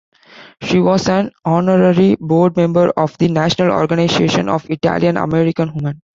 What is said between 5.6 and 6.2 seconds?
Women.